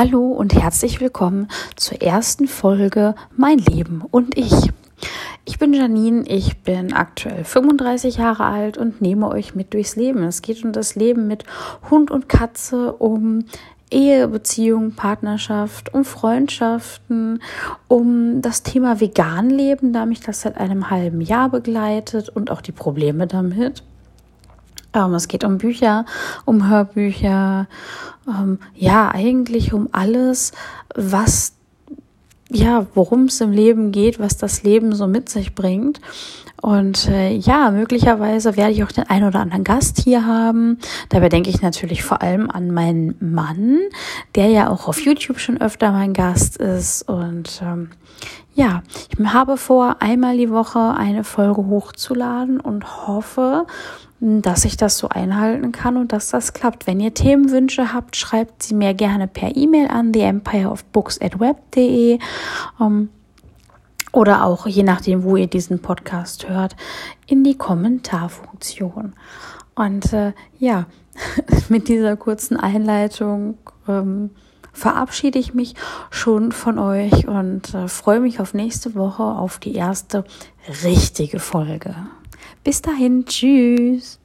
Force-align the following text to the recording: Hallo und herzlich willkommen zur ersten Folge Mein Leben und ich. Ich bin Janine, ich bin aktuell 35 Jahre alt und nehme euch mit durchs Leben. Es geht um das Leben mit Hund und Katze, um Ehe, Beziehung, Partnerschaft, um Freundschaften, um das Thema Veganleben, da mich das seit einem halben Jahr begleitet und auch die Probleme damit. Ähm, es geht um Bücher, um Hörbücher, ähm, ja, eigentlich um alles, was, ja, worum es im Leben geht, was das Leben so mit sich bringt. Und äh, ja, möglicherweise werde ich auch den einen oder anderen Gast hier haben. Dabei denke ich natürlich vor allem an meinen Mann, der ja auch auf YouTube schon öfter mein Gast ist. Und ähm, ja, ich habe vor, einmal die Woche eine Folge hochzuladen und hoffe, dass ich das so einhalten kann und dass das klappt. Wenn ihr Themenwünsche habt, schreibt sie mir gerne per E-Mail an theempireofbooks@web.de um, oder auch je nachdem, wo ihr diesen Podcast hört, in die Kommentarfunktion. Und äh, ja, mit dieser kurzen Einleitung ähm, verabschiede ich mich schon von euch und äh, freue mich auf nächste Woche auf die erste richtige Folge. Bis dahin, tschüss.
Hallo 0.00 0.28
und 0.28 0.54
herzlich 0.54 1.00
willkommen 1.00 1.48
zur 1.74 2.00
ersten 2.00 2.46
Folge 2.46 3.16
Mein 3.36 3.58
Leben 3.58 4.04
und 4.08 4.38
ich. 4.38 4.70
Ich 5.44 5.58
bin 5.58 5.74
Janine, 5.74 6.22
ich 6.28 6.62
bin 6.62 6.92
aktuell 6.92 7.42
35 7.42 8.18
Jahre 8.18 8.44
alt 8.44 8.78
und 8.78 9.00
nehme 9.00 9.26
euch 9.26 9.56
mit 9.56 9.74
durchs 9.74 9.96
Leben. 9.96 10.22
Es 10.22 10.40
geht 10.40 10.64
um 10.64 10.70
das 10.70 10.94
Leben 10.94 11.26
mit 11.26 11.42
Hund 11.90 12.12
und 12.12 12.28
Katze, 12.28 12.92
um 12.92 13.46
Ehe, 13.90 14.28
Beziehung, 14.28 14.92
Partnerschaft, 14.92 15.92
um 15.92 16.04
Freundschaften, 16.04 17.42
um 17.88 18.40
das 18.40 18.62
Thema 18.62 19.00
Veganleben, 19.00 19.92
da 19.92 20.06
mich 20.06 20.20
das 20.20 20.42
seit 20.42 20.58
einem 20.58 20.90
halben 20.90 21.22
Jahr 21.22 21.48
begleitet 21.48 22.28
und 22.28 22.52
auch 22.52 22.60
die 22.60 22.70
Probleme 22.70 23.26
damit. 23.26 23.82
Ähm, 24.98 25.14
es 25.14 25.28
geht 25.28 25.44
um 25.44 25.58
Bücher, 25.58 26.04
um 26.44 26.68
Hörbücher, 26.68 27.68
ähm, 28.28 28.58
ja, 28.74 29.10
eigentlich 29.10 29.72
um 29.72 29.88
alles, 29.92 30.52
was, 30.94 31.54
ja, 32.50 32.86
worum 32.94 33.24
es 33.24 33.40
im 33.40 33.52
Leben 33.52 33.92
geht, 33.92 34.18
was 34.18 34.36
das 34.36 34.62
Leben 34.62 34.94
so 34.94 35.06
mit 35.06 35.28
sich 35.28 35.54
bringt. 35.54 36.00
Und 36.60 37.08
äh, 37.08 37.30
ja, 37.30 37.70
möglicherweise 37.70 38.56
werde 38.56 38.72
ich 38.72 38.82
auch 38.82 38.90
den 38.90 39.08
einen 39.08 39.28
oder 39.28 39.38
anderen 39.38 39.62
Gast 39.62 40.00
hier 40.02 40.26
haben. 40.26 40.78
Dabei 41.08 41.28
denke 41.28 41.50
ich 41.50 41.62
natürlich 41.62 42.02
vor 42.02 42.20
allem 42.20 42.50
an 42.50 42.72
meinen 42.72 43.14
Mann, 43.20 43.78
der 44.34 44.48
ja 44.48 44.68
auch 44.68 44.88
auf 44.88 45.00
YouTube 45.00 45.38
schon 45.38 45.60
öfter 45.60 45.92
mein 45.92 46.14
Gast 46.14 46.56
ist. 46.56 47.08
Und 47.08 47.62
ähm, 47.62 47.90
ja, 48.58 48.82
ich 49.16 49.24
habe 49.32 49.56
vor, 49.56 49.96
einmal 50.00 50.36
die 50.36 50.50
Woche 50.50 50.80
eine 50.80 51.22
Folge 51.22 51.68
hochzuladen 51.68 52.58
und 52.58 53.06
hoffe, 53.06 53.68
dass 54.18 54.64
ich 54.64 54.76
das 54.76 54.98
so 54.98 55.10
einhalten 55.10 55.70
kann 55.70 55.96
und 55.96 56.10
dass 56.10 56.30
das 56.30 56.54
klappt. 56.54 56.88
Wenn 56.88 56.98
ihr 56.98 57.14
Themenwünsche 57.14 57.92
habt, 57.92 58.16
schreibt 58.16 58.64
sie 58.64 58.74
mir 58.74 58.94
gerne 58.94 59.28
per 59.28 59.56
E-Mail 59.56 59.86
an 59.86 60.12
theempireofbooks@web.de 60.12 62.18
um, 62.80 63.10
oder 64.12 64.44
auch 64.44 64.66
je 64.66 64.82
nachdem, 64.82 65.22
wo 65.22 65.36
ihr 65.36 65.46
diesen 65.46 65.80
Podcast 65.80 66.48
hört, 66.48 66.74
in 67.28 67.44
die 67.44 67.56
Kommentarfunktion. 67.56 69.12
Und 69.76 70.12
äh, 70.12 70.32
ja, 70.58 70.86
mit 71.68 71.86
dieser 71.86 72.16
kurzen 72.16 72.56
Einleitung 72.56 73.56
ähm, 73.86 74.30
verabschiede 74.72 75.38
ich 75.38 75.54
mich 75.54 75.74
schon 76.10 76.52
von 76.52 76.78
euch 76.78 77.26
und 77.26 77.74
äh, 77.74 77.88
freue 77.88 78.20
mich 78.20 78.40
auf 78.40 78.54
nächste 78.54 78.94
Woche 78.94 79.22
auf 79.22 79.58
die 79.58 79.74
erste 79.74 80.24
richtige 80.84 81.40
Folge. 81.40 81.94
Bis 82.64 82.82
dahin, 82.82 83.24
tschüss. 83.24 84.18